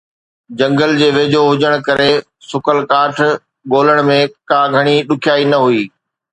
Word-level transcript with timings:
جنگل 0.59 0.91
جي 1.01 1.09
ويجهو 1.17 1.43
هجڻ 1.51 1.73
ڪري 1.89 2.07
سڪل 2.49 2.77
ڪاٺ 2.95 3.13
ڳولڻ 3.75 4.03
۾ 4.11 4.19
ڪا 4.51 4.61
گهڻي 4.77 4.99
ڏکيائي 5.15 5.51
نه 5.55 5.65
هئي 5.69 5.89